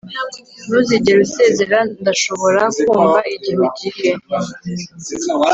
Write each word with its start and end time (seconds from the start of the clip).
ntuzigere 0.67 1.19
usezera, 1.27 1.79
ndashobora 2.01 2.61
kumva 2.87 3.19
igihe 3.35 3.59
ugiye 3.67 4.11